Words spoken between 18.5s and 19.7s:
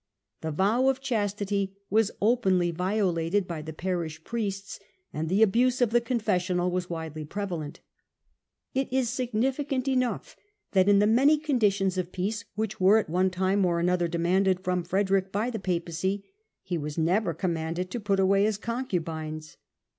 concubines.